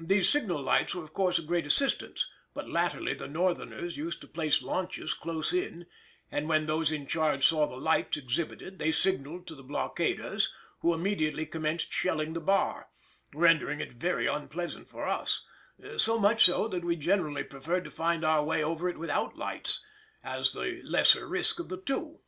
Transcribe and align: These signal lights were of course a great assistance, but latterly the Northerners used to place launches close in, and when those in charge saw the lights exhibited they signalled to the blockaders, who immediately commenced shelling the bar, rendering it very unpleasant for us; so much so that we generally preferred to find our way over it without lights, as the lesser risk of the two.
These 0.00 0.28
signal 0.28 0.62
lights 0.62 0.94
were 0.94 1.02
of 1.02 1.14
course 1.14 1.36
a 1.40 1.42
great 1.42 1.66
assistance, 1.66 2.30
but 2.54 2.70
latterly 2.70 3.12
the 3.12 3.26
Northerners 3.26 3.96
used 3.96 4.20
to 4.20 4.28
place 4.28 4.62
launches 4.62 5.14
close 5.14 5.52
in, 5.52 5.86
and 6.30 6.48
when 6.48 6.66
those 6.66 6.92
in 6.92 7.08
charge 7.08 7.44
saw 7.44 7.66
the 7.66 7.74
lights 7.74 8.16
exhibited 8.16 8.78
they 8.78 8.92
signalled 8.92 9.48
to 9.48 9.56
the 9.56 9.64
blockaders, 9.64 10.54
who 10.78 10.94
immediately 10.94 11.44
commenced 11.44 11.92
shelling 11.92 12.34
the 12.34 12.40
bar, 12.40 12.90
rendering 13.34 13.80
it 13.80 13.94
very 13.94 14.28
unpleasant 14.28 14.88
for 14.88 15.06
us; 15.08 15.44
so 15.96 16.20
much 16.20 16.44
so 16.44 16.68
that 16.68 16.84
we 16.84 16.94
generally 16.94 17.42
preferred 17.42 17.82
to 17.82 17.90
find 17.90 18.24
our 18.24 18.44
way 18.44 18.62
over 18.62 18.88
it 18.88 18.96
without 18.96 19.34
lights, 19.34 19.84
as 20.22 20.52
the 20.52 20.80
lesser 20.84 21.26
risk 21.26 21.58
of 21.58 21.68
the 21.68 21.78
two. 21.82 22.20